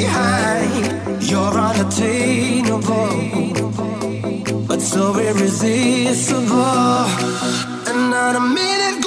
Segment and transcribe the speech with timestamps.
[0.00, 0.84] behind.
[1.30, 3.16] You're unattainable,
[4.68, 7.06] but so irresistible.
[7.88, 8.99] And not a minute.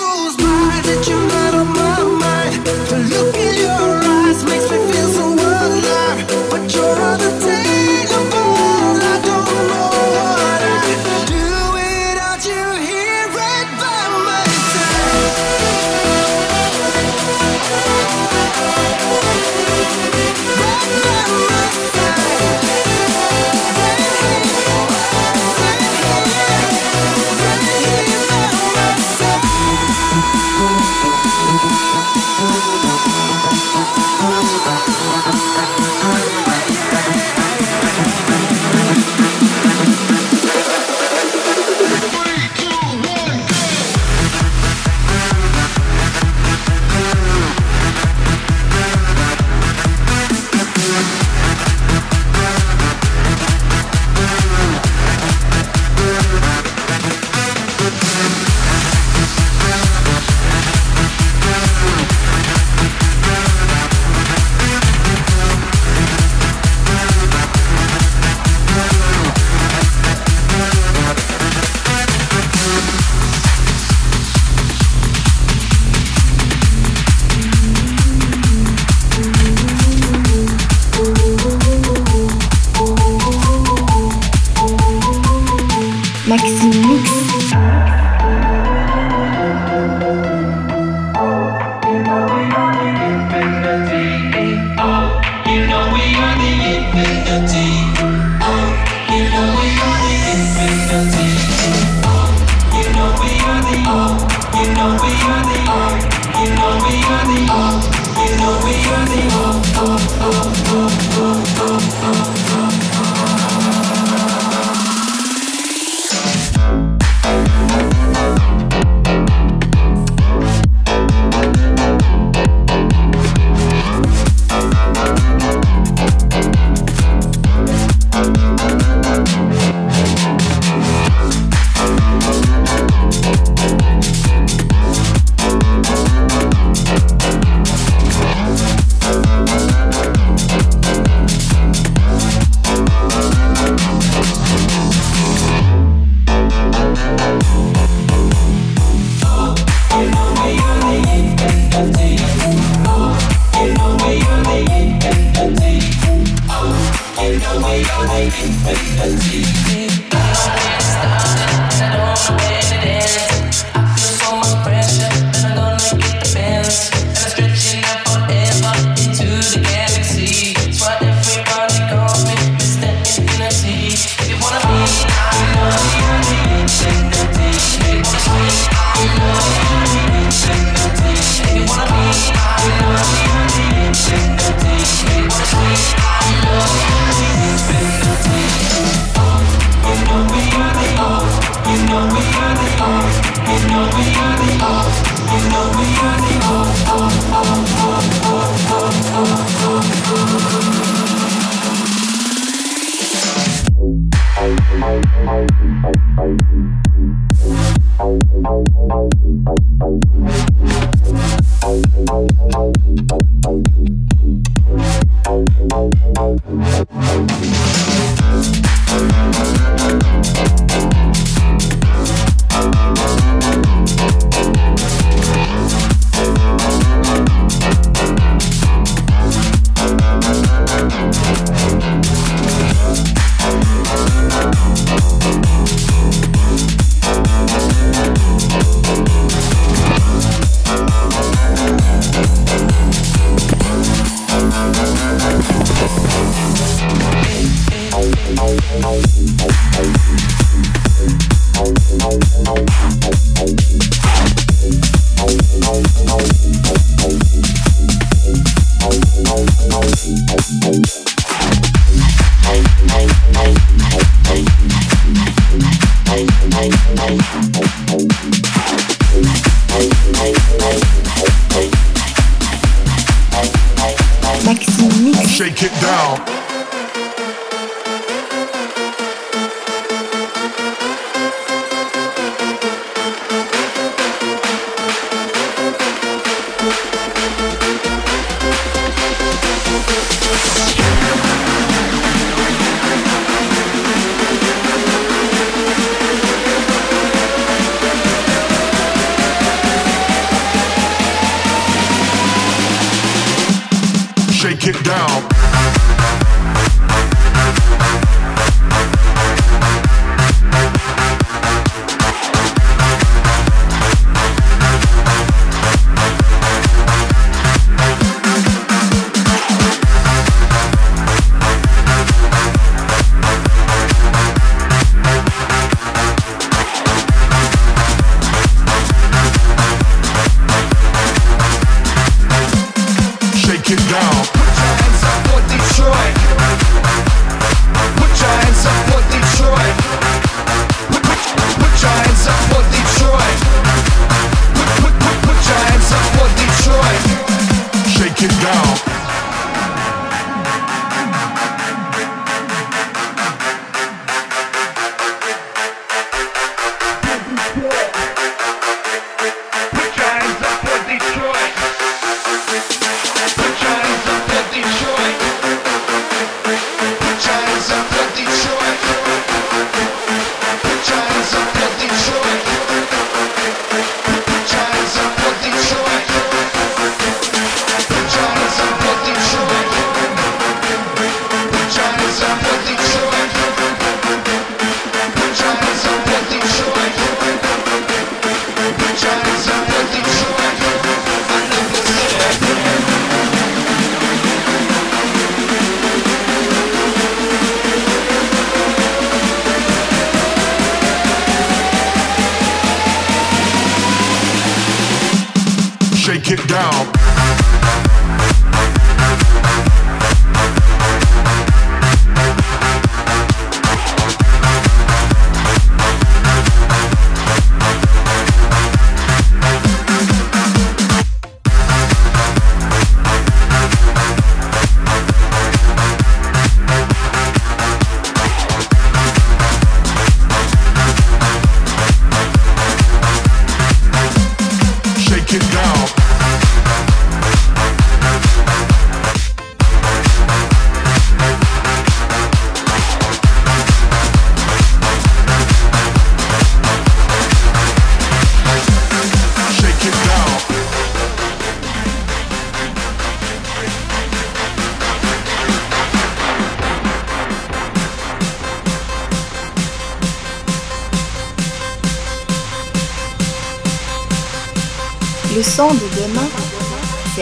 [218.94, 219.63] Thank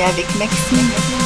[0.01, 1.20] avec Maxime.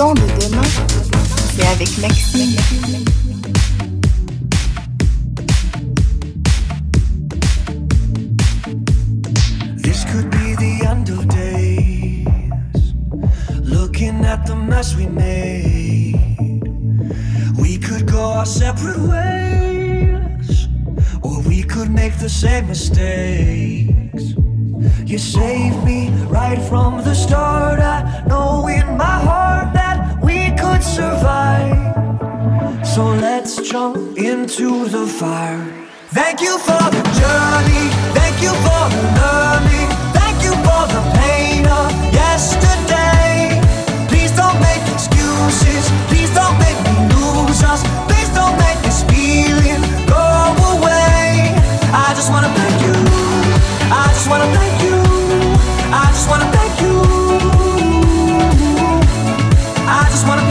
[0.00, 0.29] temps de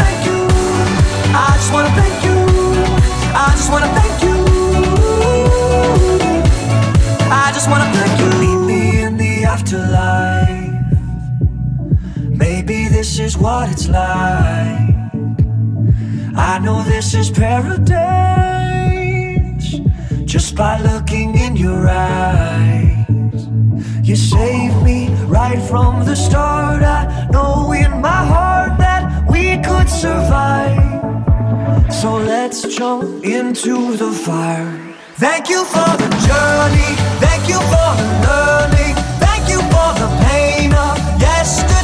[0.02, 0.40] thank you.
[1.46, 2.38] I just wanna thank you.
[3.46, 4.36] I just wanna thank you.
[7.44, 8.30] I just wanna thank you.
[8.44, 10.60] Meet me in the afterlife.
[12.46, 14.96] Maybe this is what it's like.
[16.36, 18.50] I know this is paradise
[20.26, 23.48] just by looking in your eyes.
[24.04, 26.82] You saved me right from the start.
[26.84, 28.89] I know in my heart that
[29.32, 30.80] we could survive.
[31.94, 34.72] So let's jump into the fire.
[35.16, 36.92] Thank you for the journey.
[37.20, 38.96] Thank you for the learning.
[39.26, 41.79] Thank you for the pain of yesterday.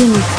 [0.00, 0.29] Deux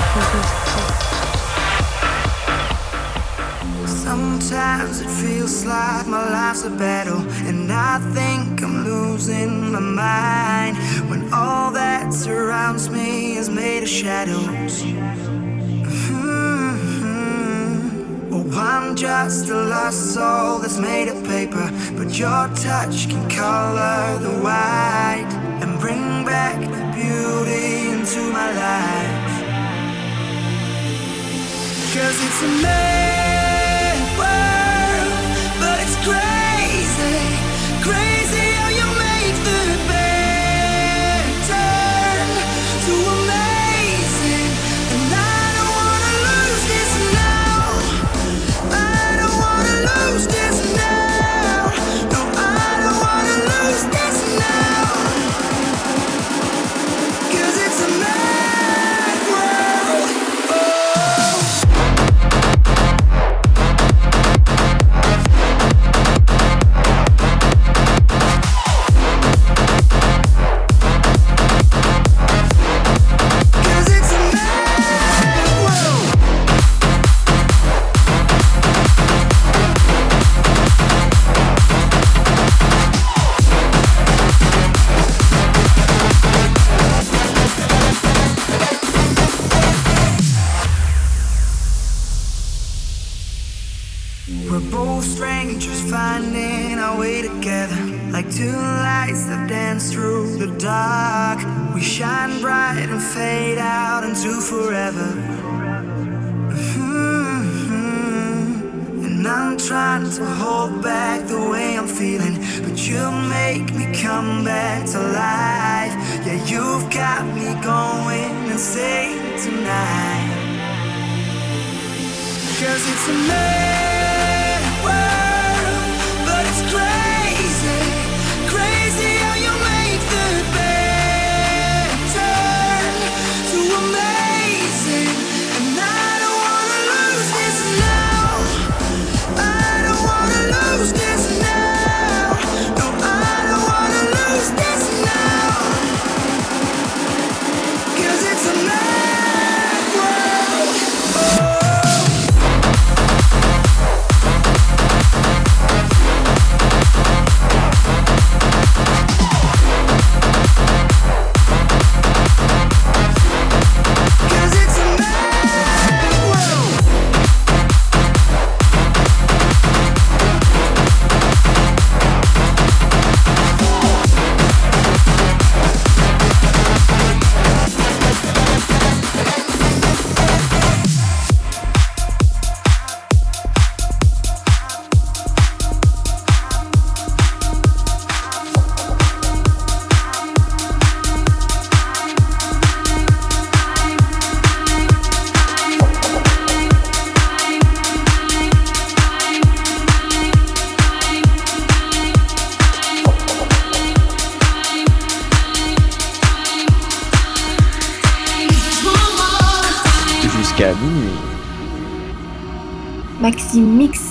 [213.60, 214.11] Mix.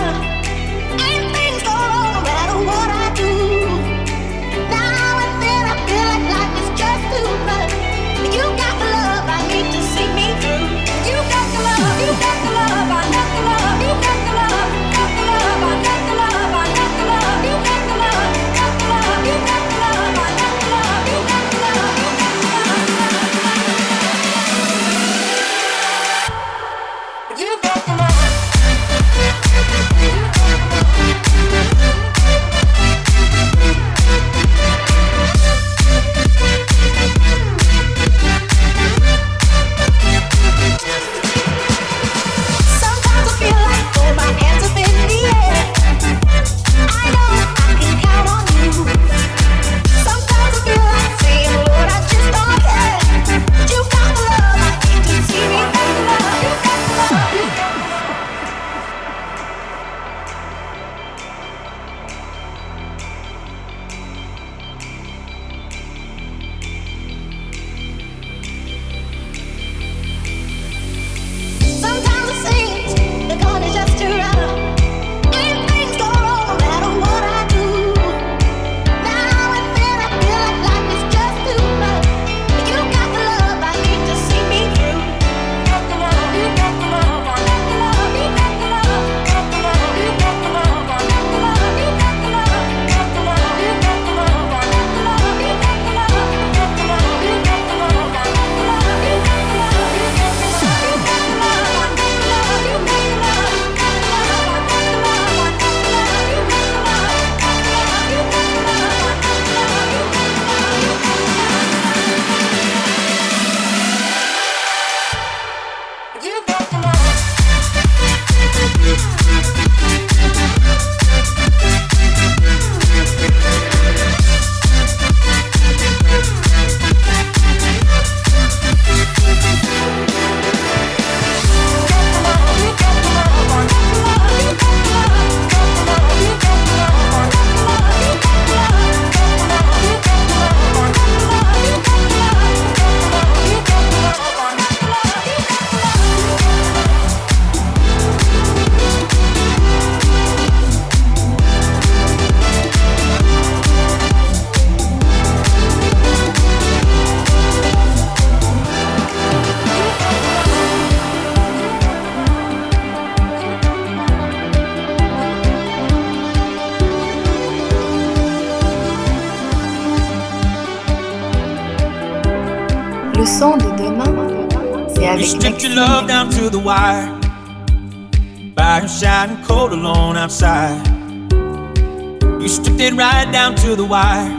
[183.75, 184.29] the wire,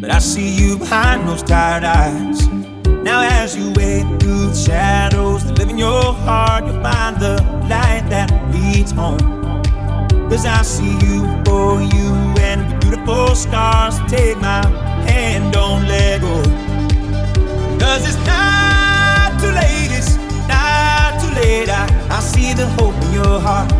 [0.00, 2.46] but I see you behind those tired eyes.
[2.86, 7.42] Now, as you wade through the shadows that live in your heart, you'll find the
[7.68, 9.18] light that leads home.
[10.30, 12.08] Cause I see you for you
[12.40, 13.98] and the beautiful scars.
[14.08, 14.64] Take my
[15.08, 16.42] hand, don't let go.
[17.78, 20.16] Cause it's not too late it's
[20.48, 23.79] not too late, I, I see the hope in your heart.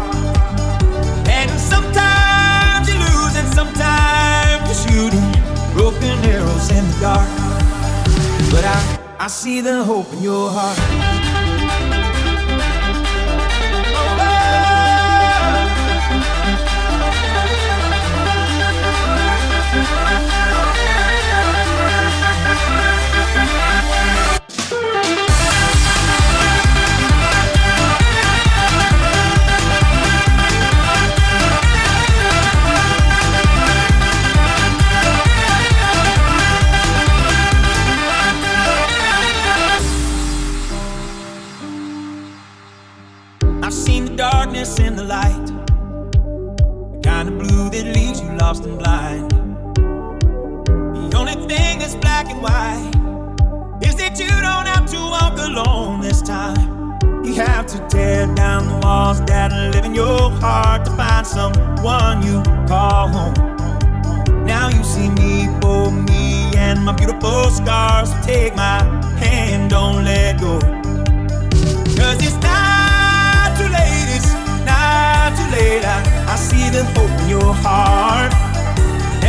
[9.31, 11.50] I, see the hope in your heart.
[58.91, 63.37] Walls that live in your heart to find someone you call home.
[64.53, 68.11] Now you see me for me and my beautiful scars.
[68.27, 68.79] Take my
[69.23, 70.55] hand, don't let go.
[71.99, 74.33] Cause it's not too late, it's
[74.71, 75.85] not too late.
[75.95, 75.99] I,
[76.33, 78.33] I see the hope in your heart.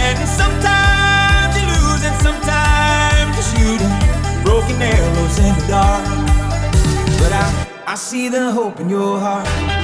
[0.05, 3.93] And sometimes you lose, and sometimes you're shooting
[4.43, 6.11] broken arrows in the dark.
[7.91, 9.80] I see the hope in your heart.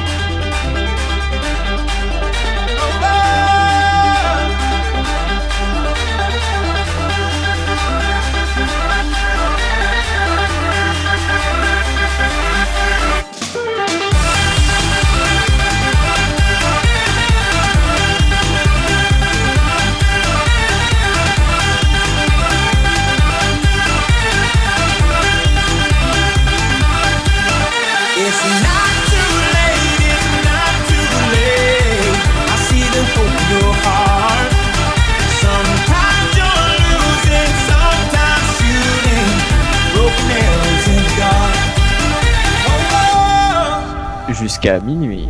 [44.58, 45.30] Jusqu'à minuit.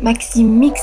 [0.00, 0.80] Maxime Mix.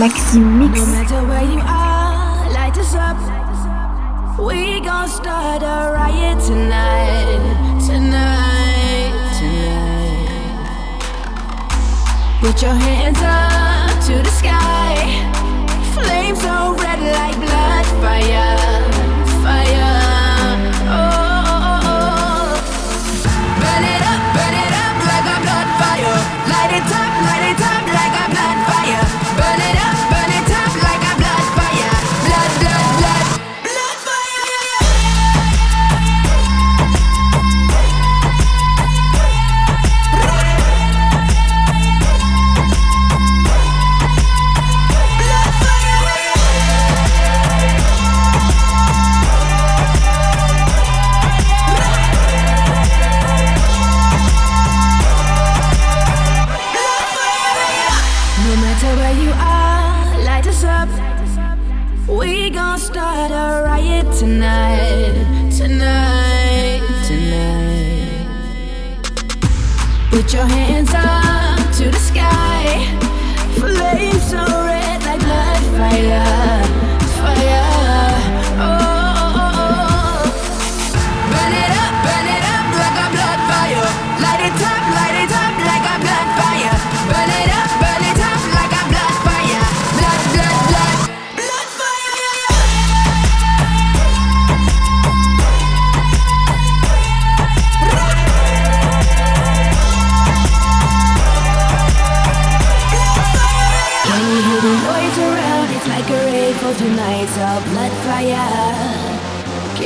[0.00, 0.99] Maxime Mix.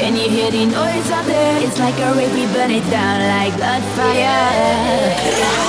[0.05, 1.65] Can you hear the noise out there?
[1.65, 5.17] It's like a rave, we burn it down like blood fire.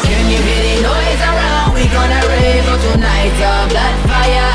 [0.03, 1.73] Can you hear the noise around?
[1.73, 4.51] We gonna rave all tonight, a bloodfire.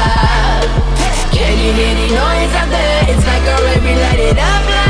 [1.32, 3.08] Can you hear the noise out there?
[3.08, 4.89] It's like a rave, we light it up like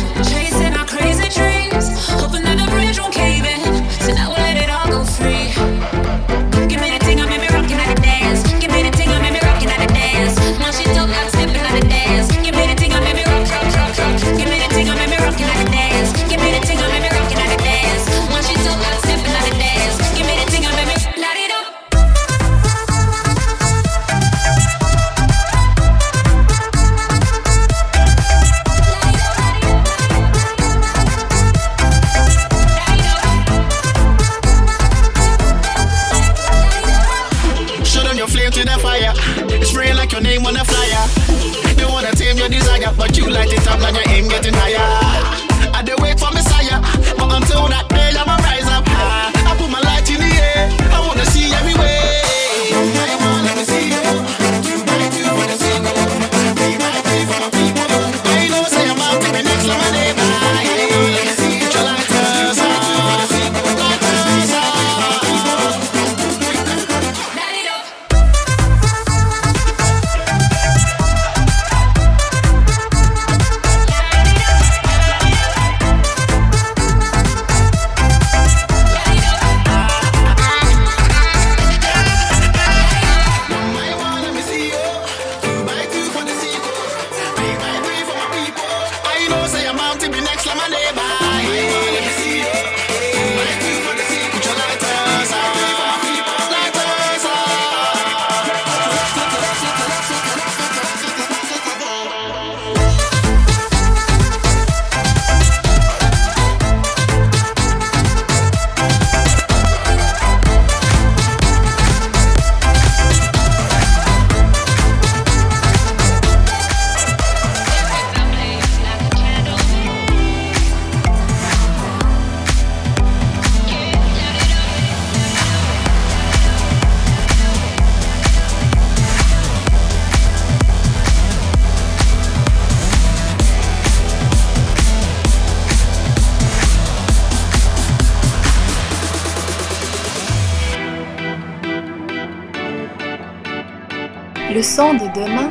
[144.53, 145.49] Le son de demain,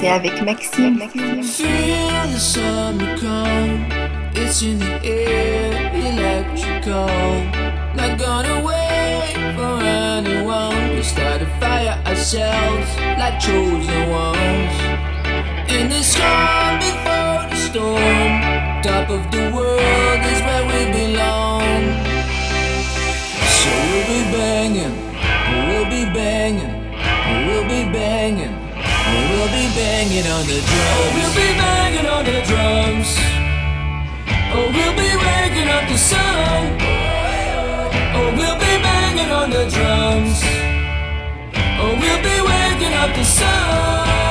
[0.00, 0.98] c'est avec Maxime.
[1.02, 2.38] In the
[10.96, 12.88] We start fire ourselves,
[13.18, 14.76] like chosen ones.
[15.68, 16.00] In the
[16.80, 18.40] before the storm,
[18.82, 21.84] top of the world is where we belong.
[23.60, 24.96] So we'll be banging,
[25.68, 26.75] we'll be banging.
[27.66, 28.54] we'll be banging.
[29.30, 31.14] We'll be banging on the drums.
[31.14, 33.16] We'll be banging on the drums.
[34.54, 36.80] Oh, we'll be waking up the sun.
[38.14, 40.40] Oh, we'll be banging on the drums.
[41.78, 44.25] Oh, we'll be waking up the sun.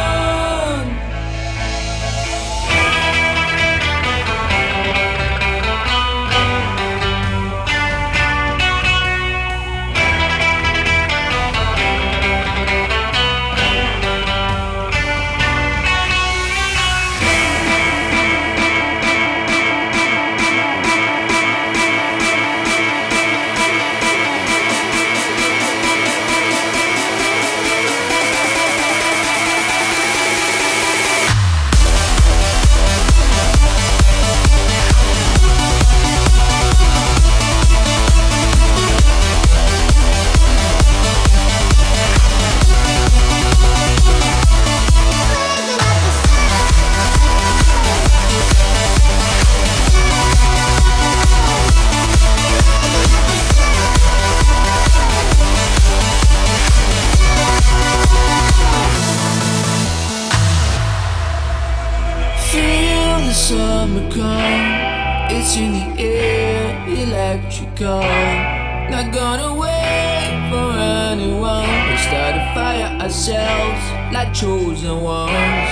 [73.28, 75.64] Like chosen ones.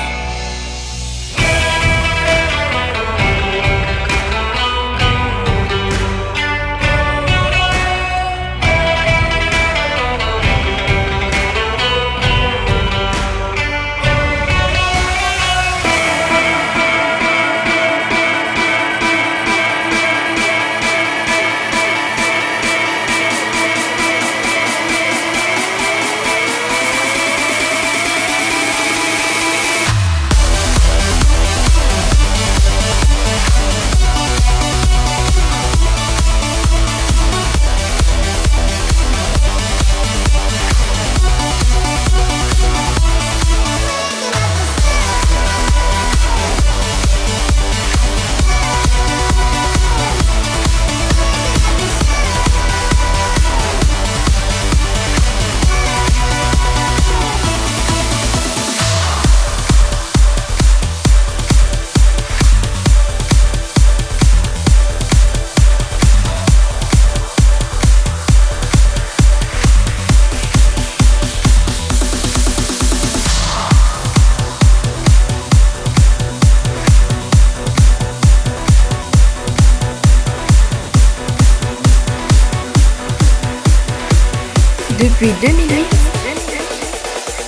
[85.24, 85.88] Depuis 2008,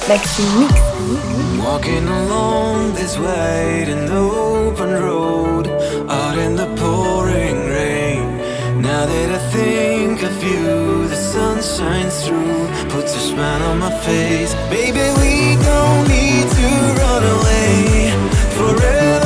[0.08, 1.60] Maxime Mix.
[1.60, 5.68] Walking along this wide and open road,
[6.08, 8.38] out in the pouring rain.
[8.82, 13.92] Now that I think of you, the sun shines through, puts a smile on my
[14.08, 14.54] face.
[14.70, 16.70] Baby, we don't need to
[17.02, 18.16] run away.
[18.56, 19.25] Forever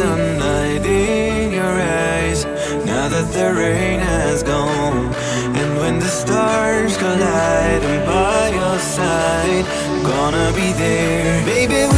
[0.00, 1.74] sunlight in your
[2.08, 2.46] eyes
[2.86, 5.12] now that the rain has gone.
[5.60, 9.66] And when the stars collide, I'm by your side,
[10.10, 11.44] gonna be there.
[11.44, 11.89] Baby,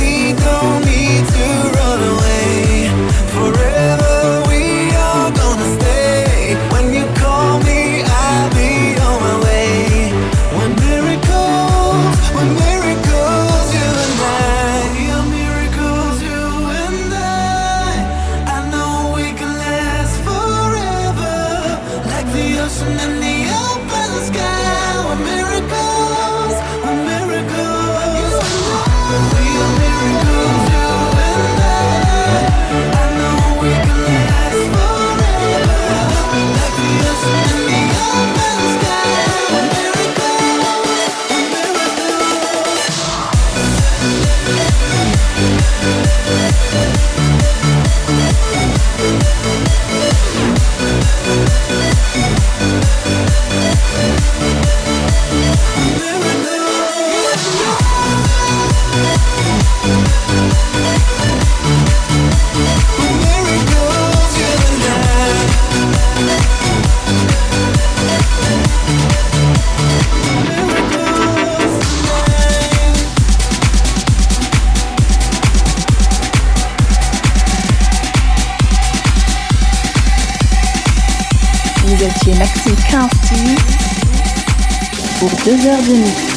[85.62, 86.31] pour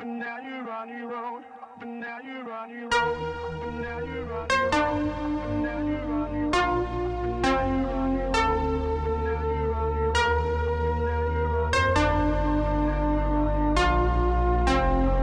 [0.00, 1.44] and you run and you run
[1.82, 2.88] and you run and
[4.08, 4.48] you run.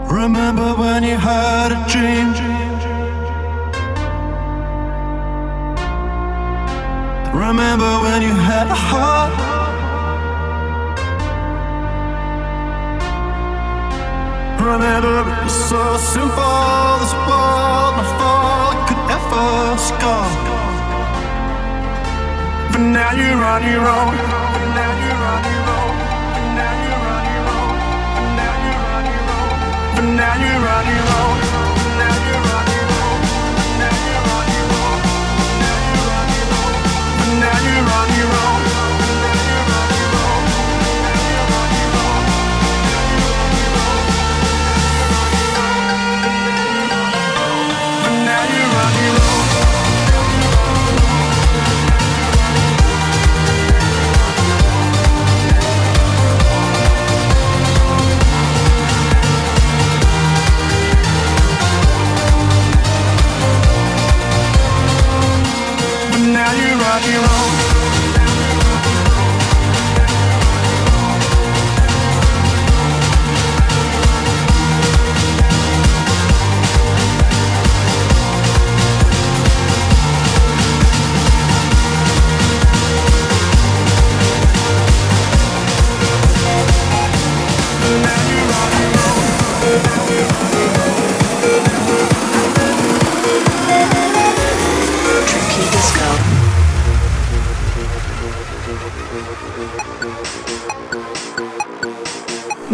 [0.09, 2.33] Remember when you had a dream?
[7.35, 9.74] Remember when you had a heart?
[14.65, 17.05] It was so simple.
[18.87, 19.77] Could ever
[22.81, 24.15] now you're your own.
[24.73, 25.93] Now you're your own.
[26.57, 26.97] Now you're
[27.29, 27.77] your own.
[28.15, 29.53] But now you're on your own.
[29.93, 31.37] But now you're on your own.
[31.75, 32.49] But now you're
[34.25, 34.99] on your own.
[35.15, 36.73] But now you're on your own.
[37.19, 38.64] But now you're on your own.
[66.99, 67.29] Now you're on your
[90.69, 90.74] own.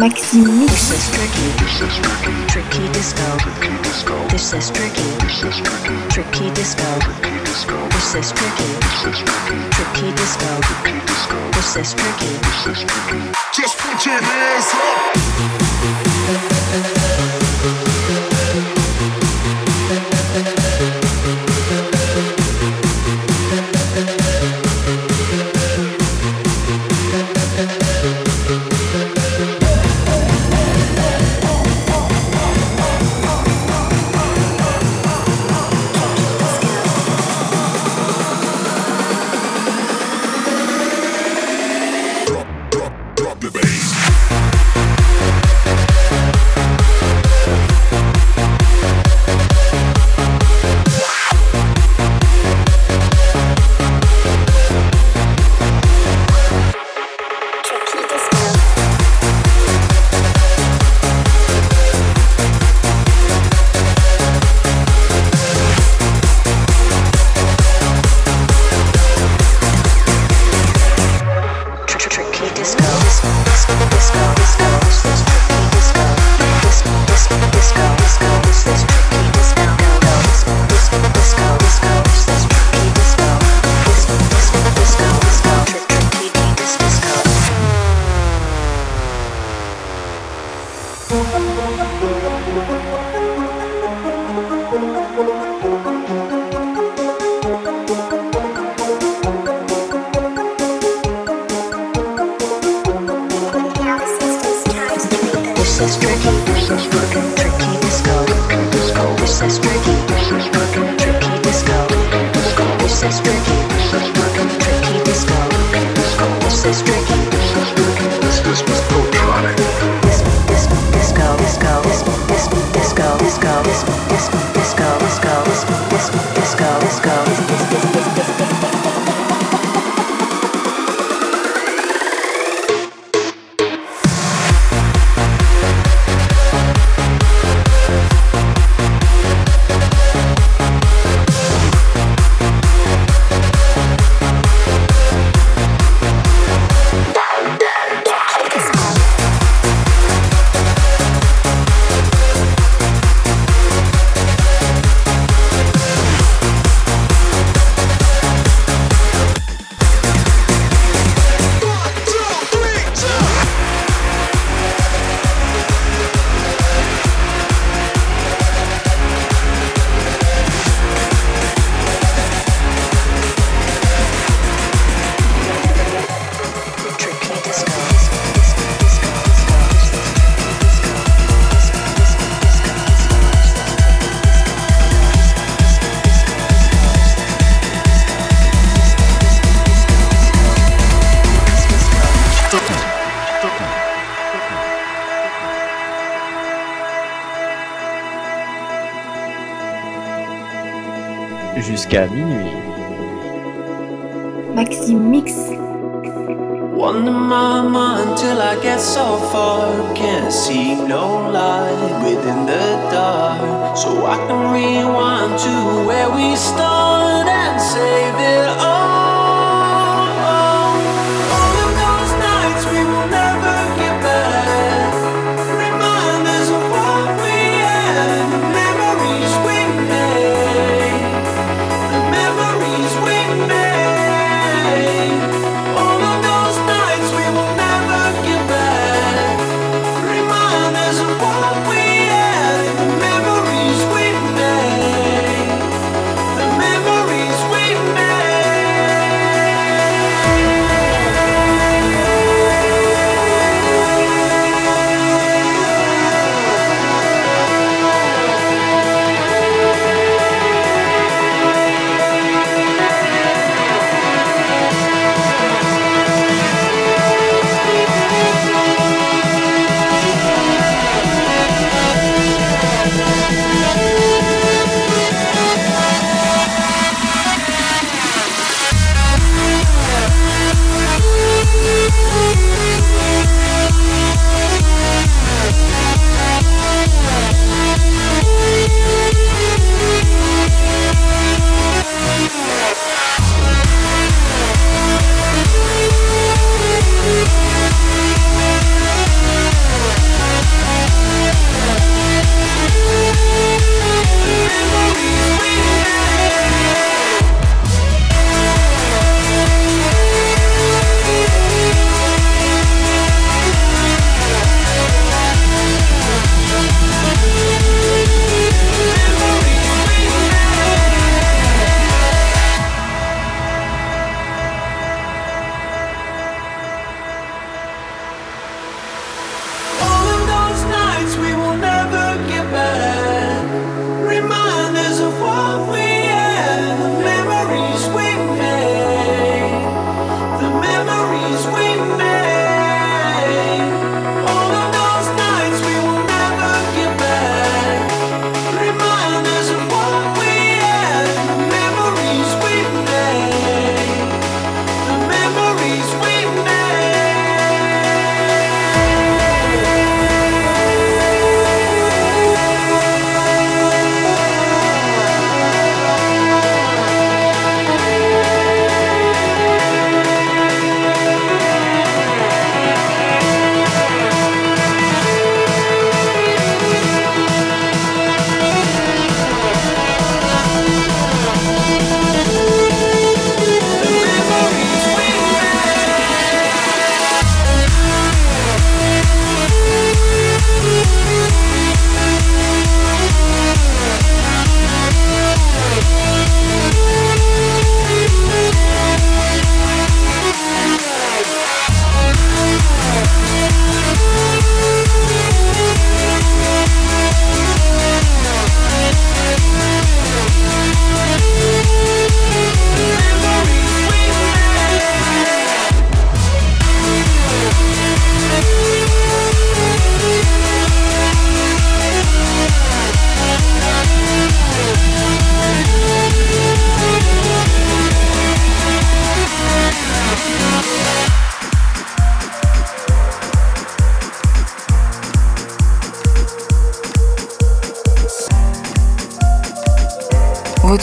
[0.02, 0.90] Maxime Mix.
[0.90, 1.46] This is tricky.
[1.62, 2.34] This is tricky.
[2.48, 3.22] Tricky disco.
[3.38, 4.28] Tricky disco.
[4.30, 5.08] This is tricky.
[5.22, 5.94] This is tricky.
[6.10, 6.98] Tricky disco.
[6.98, 7.78] Tricky disco.
[7.86, 8.66] This is tricky.
[8.82, 9.62] This is tricky.
[9.70, 10.60] Tricky disco.
[10.60, 11.38] Tricky disco.
[11.52, 12.26] This is tricky.
[12.26, 13.30] This is tricky.
[13.54, 14.74] Just put your hands
[16.50, 16.51] up.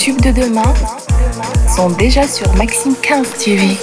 [0.10, 0.74] tubes de demain
[1.76, 3.78] sont déjà sur Maxime 15 TV.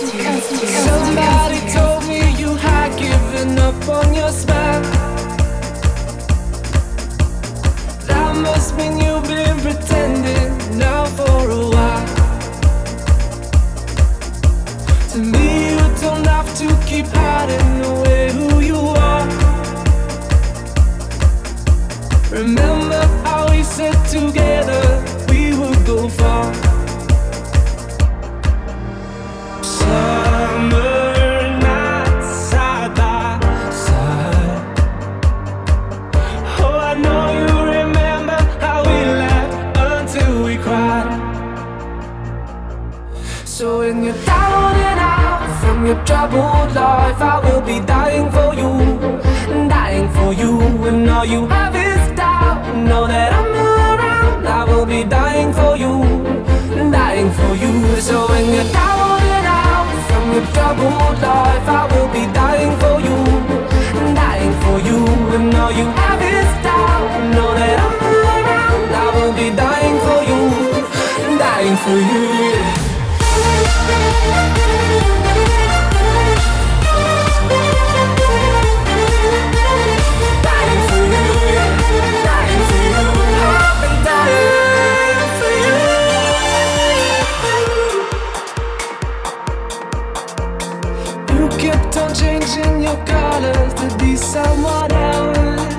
[92.56, 95.74] Flashing your colors to be someone else.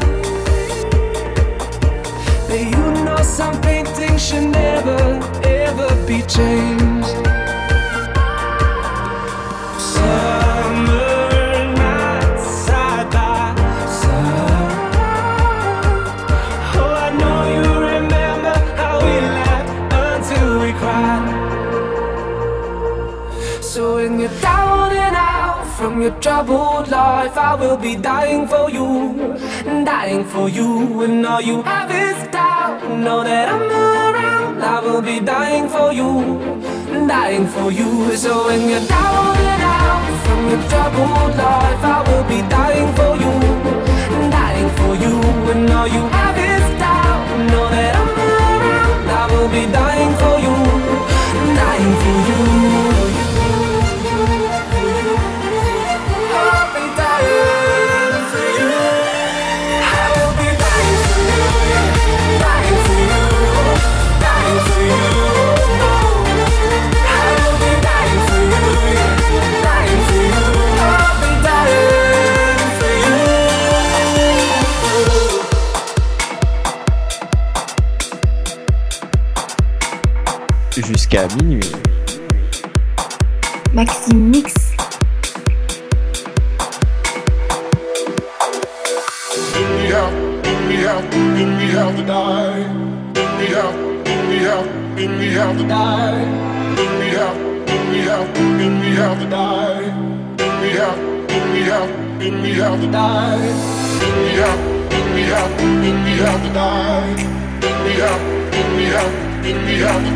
[2.47, 6.86] But you know some paintings should never, ever be changed.
[26.07, 29.35] your troubled life, I will be dying for you,
[29.83, 31.01] dying for you.
[31.03, 32.79] And all you have is doubt.
[33.03, 36.11] Know that I'm around, I will be dying for you,
[37.07, 38.15] dying for you.
[38.15, 43.13] So when you're down and out from your troubled life, I will be dying for
[43.23, 43.33] you,
[44.31, 45.15] dying for you.
[45.51, 47.23] And all you have is doubt.
[47.51, 50.55] Know that I'm around, I will be dying for you,
[51.61, 53.26] dying for you.
[81.17, 81.71] jusqu'à minuit.
[83.73, 84.53] Maxime Mix.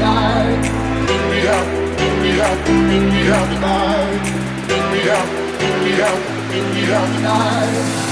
[0.02, 0.81] The.
[2.52, 4.26] up, pick me up tonight.
[4.68, 5.28] Pick me up,
[5.60, 6.19] pick me up,
[6.52, 8.10] pick up tonight.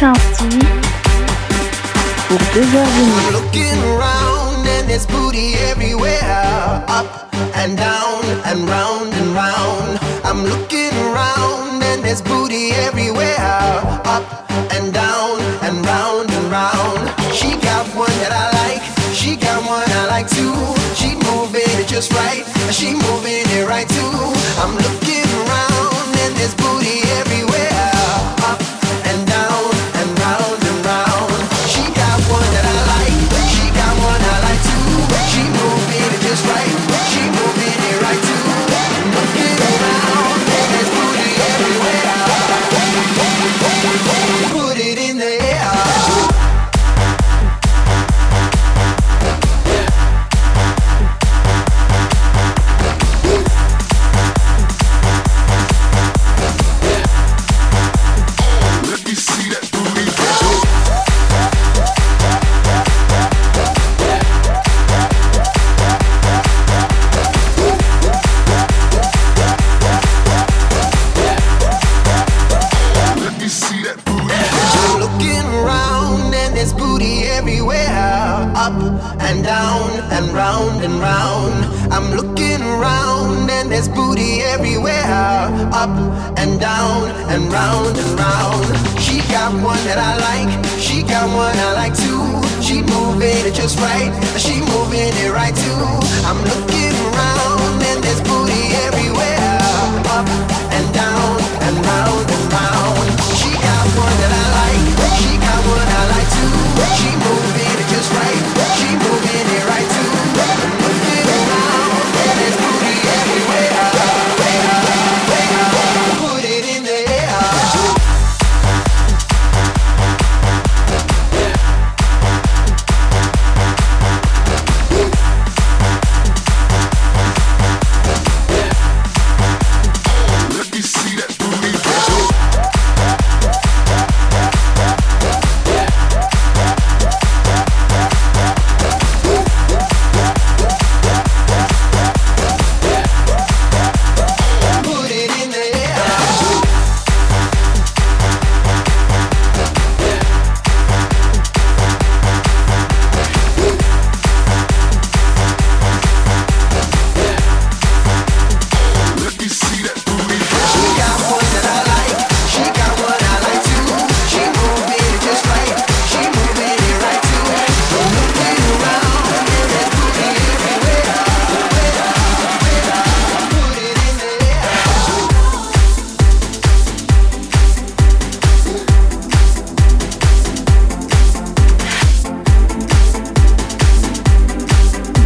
[0.00, 0.58] Saint-Sti
[2.26, 3.30] pour 2h30.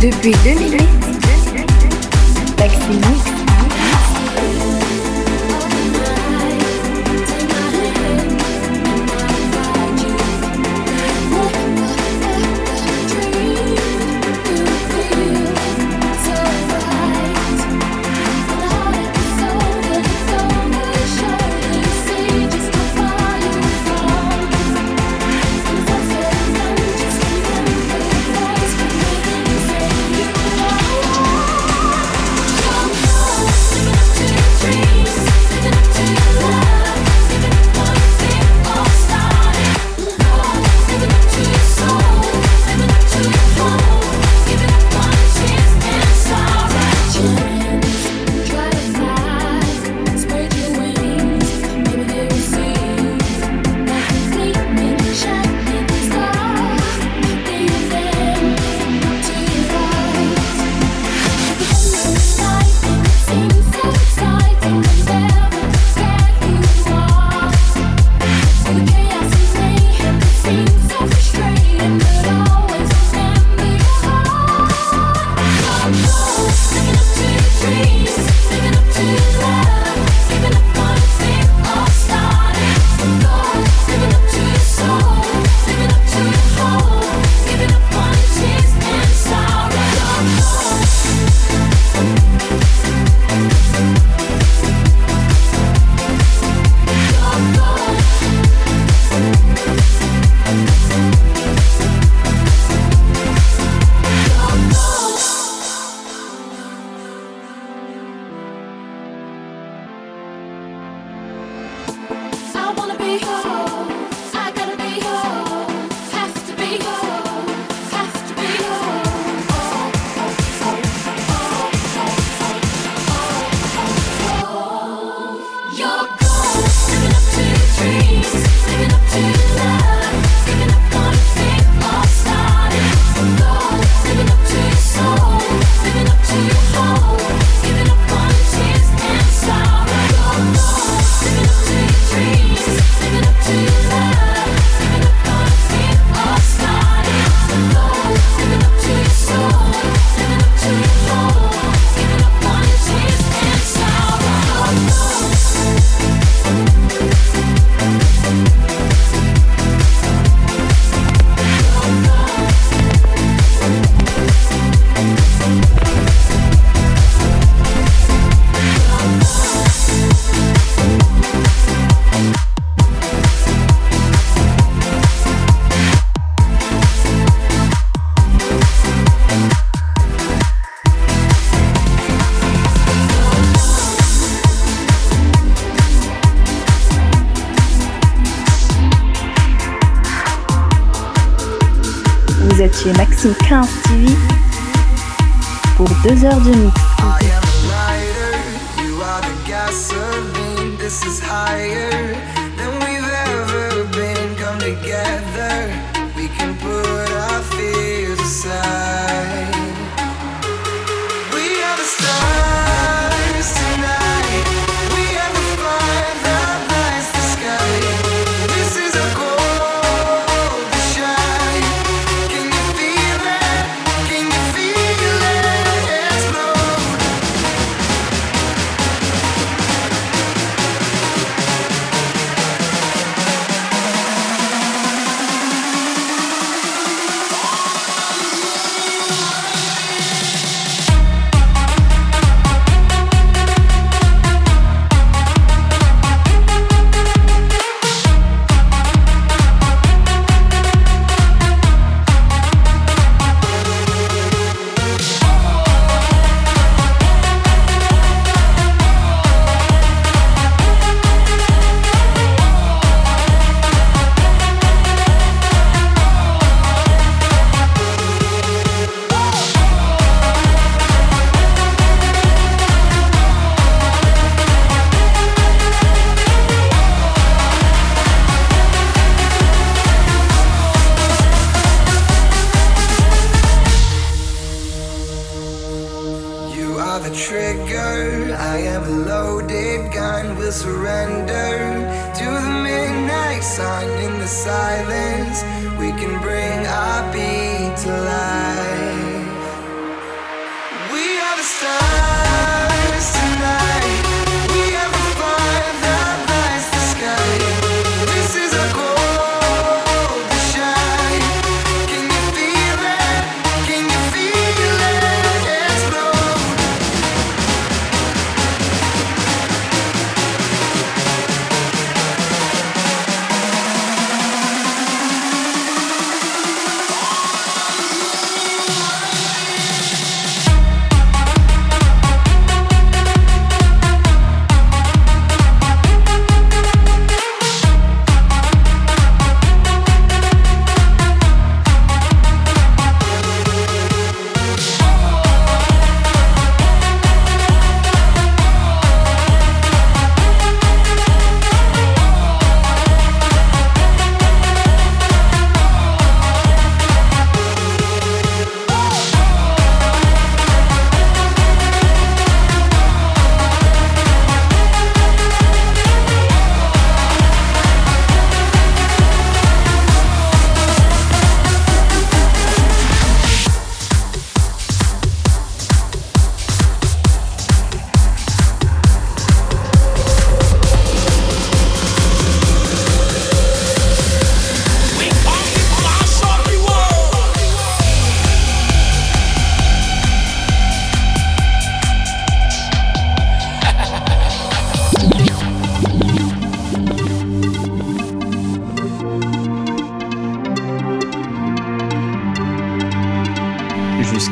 [0.04, 0.82] Depuis 2008,
[2.58, 3.33] Maxime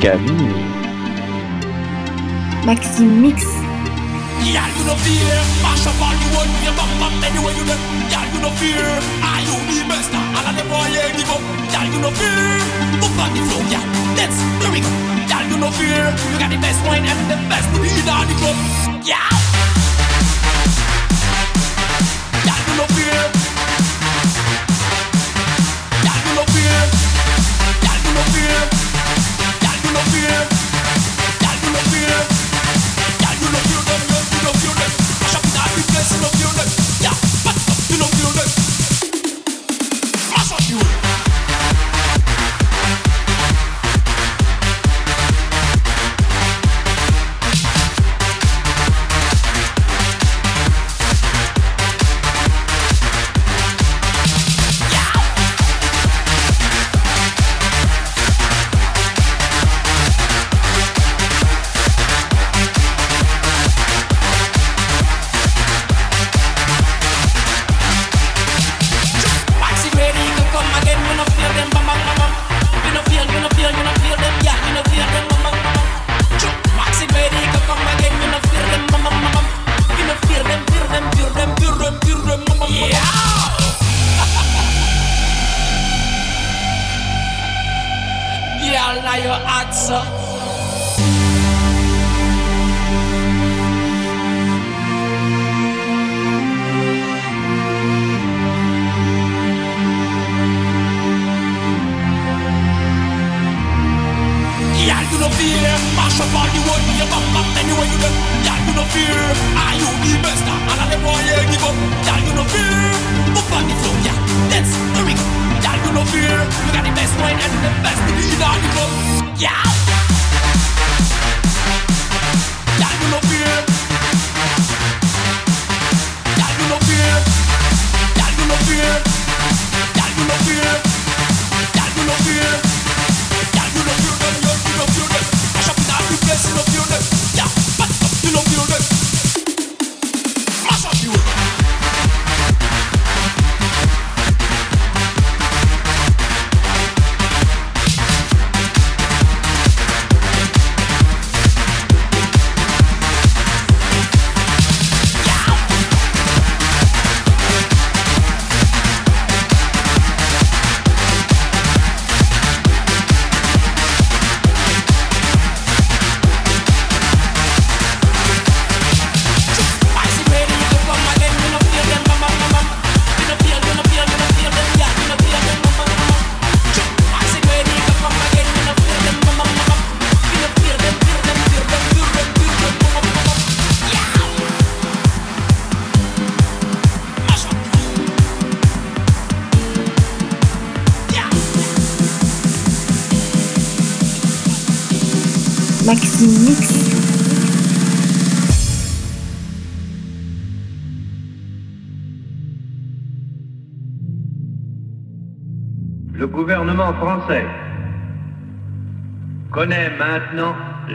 [0.03, 0.19] Jusqu'à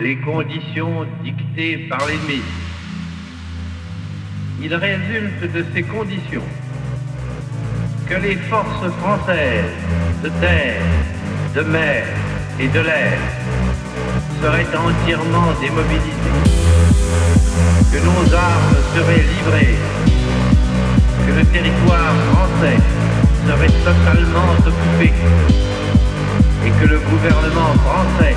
[0.07, 2.41] les conditions dictées par l'ennemi.
[4.61, 6.49] Il résulte de ces conditions
[8.07, 9.75] que les forces françaises
[10.23, 10.81] de terre,
[11.55, 12.05] de mer
[12.57, 13.19] et de l'air
[14.41, 16.45] seraient entièrement démobilisées,
[17.91, 19.77] que nos armes seraient livrées,
[21.25, 22.79] que le territoire français
[23.45, 25.11] serait totalement occupé
[26.65, 28.35] et que le gouvernement français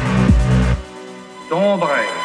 [1.51, 2.20] tomberait.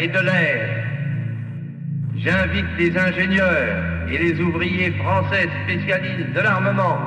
[0.00, 0.68] Et de l'air.
[2.16, 3.76] J'invite les ingénieurs
[4.10, 6.98] et les ouvriers français spécialistes de l'armement.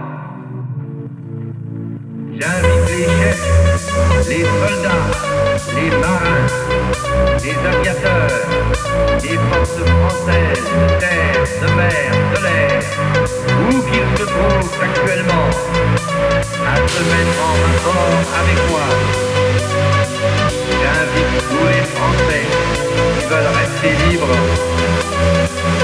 [2.40, 5.10] J'invite les chefs, les soldats,
[5.76, 6.48] les marins,
[7.44, 8.48] les aviateurs,
[9.24, 12.82] les forces françaises de terre, de mer, de l'air,
[13.70, 15.49] où qu'ils se trouvent actuellement,
[16.68, 18.88] à se mettre en rapport avec moi.
[20.84, 22.83] J'invite tous les Français
[23.34, 24.36] veulent rester libres.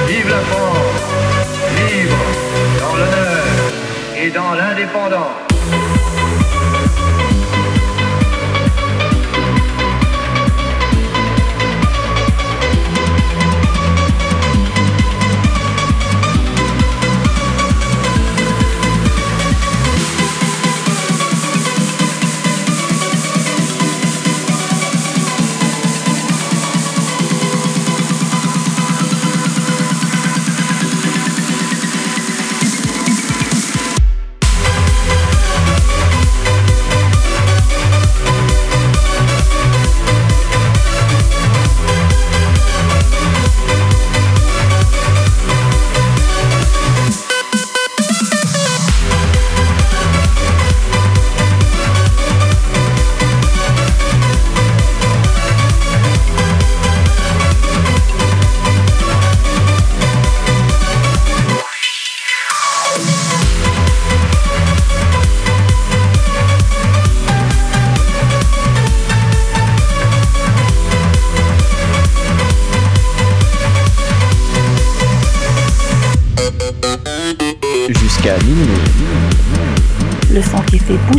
[0.08, 1.06] Vive la France,
[1.78, 2.24] libre
[2.80, 3.44] dans l'honneur
[4.22, 5.49] et dans l'indépendance.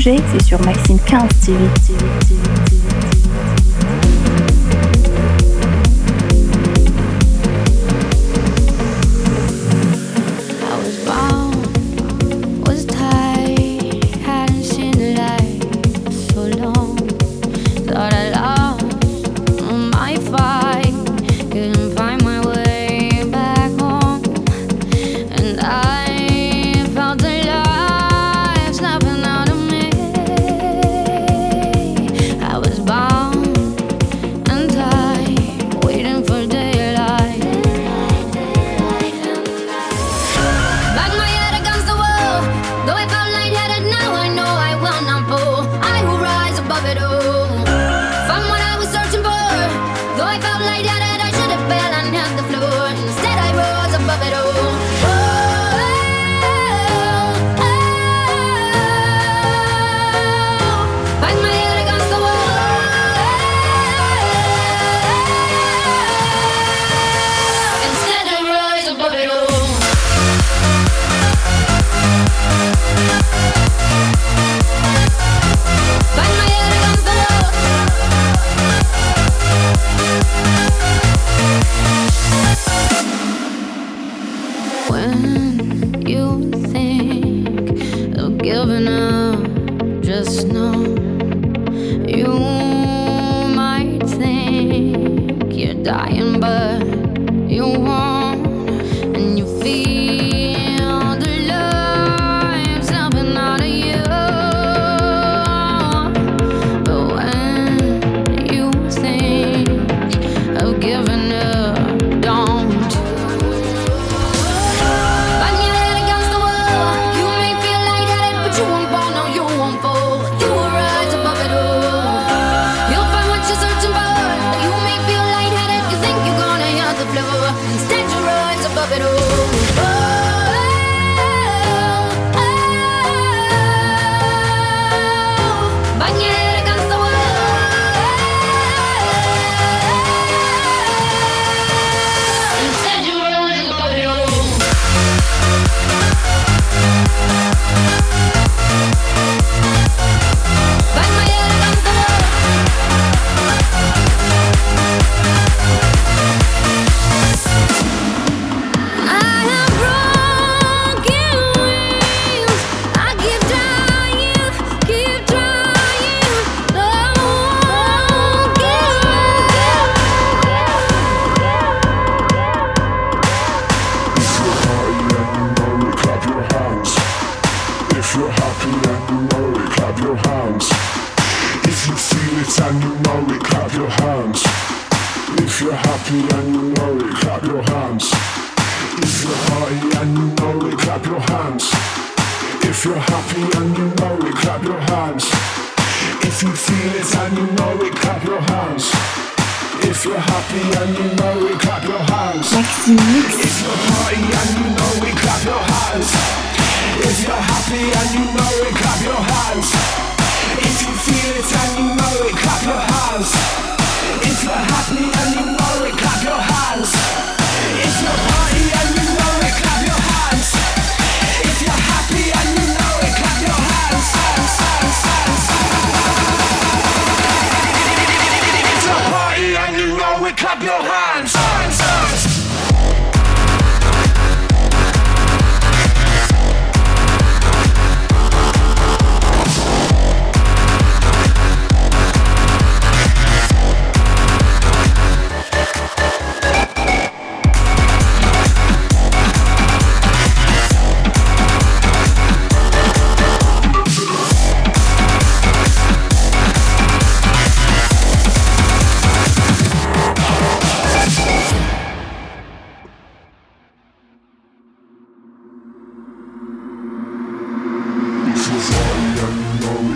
[0.02, 1.28] c'est sur Maxime 15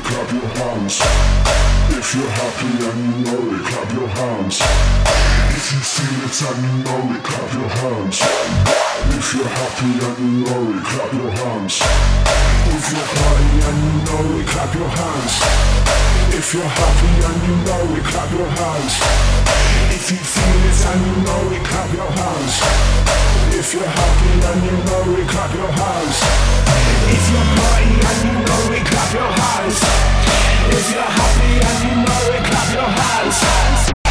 [0.04, 1.00] clap your hands.
[1.88, 4.60] If you're happy and you know it, clap your hands.
[5.56, 8.20] If you feel it and you know it, clap your hands.
[9.16, 11.80] If you're happy and you know it, clap your hands.
[12.76, 15.93] If you're party and you know it, clap your hands.
[16.36, 18.94] If you're happy and you know it, clap your hands.
[19.94, 22.54] If you feel it and you know it, clap your hands.
[23.54, 26.16] If you're happy and you know it, clap your hands.
[27.06, 29.78] If you're party and you know it, clap your hands.
[30.74, 34.03] If you're happy and you know it, clap your hands.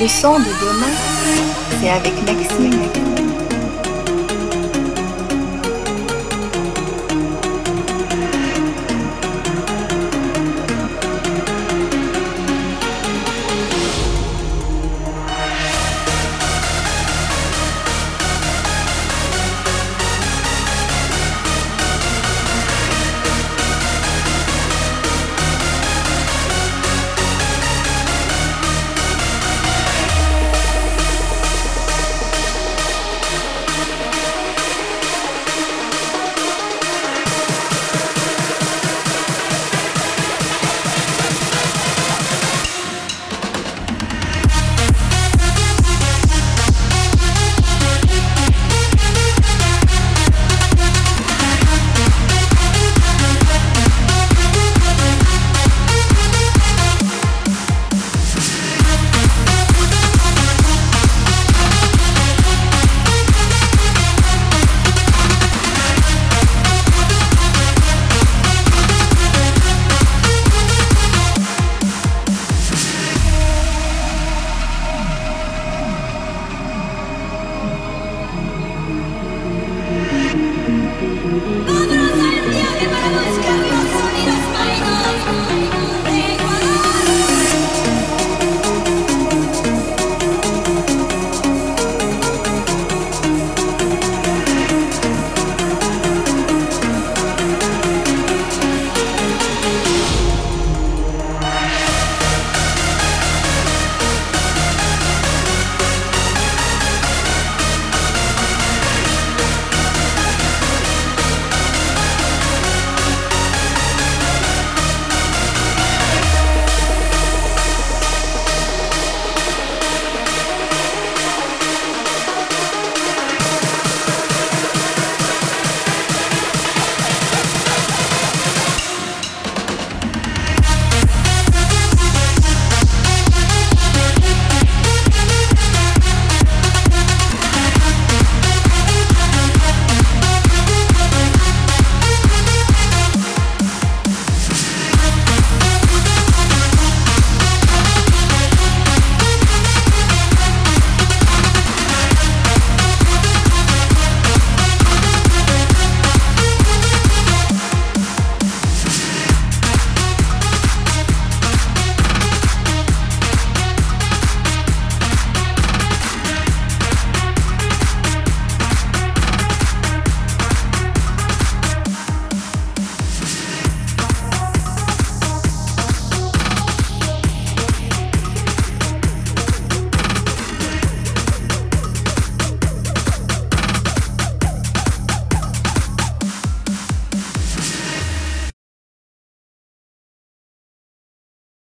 [0.00, 0.94] Le son de demain,
[1.78, 3.09] c'est avec Maxime.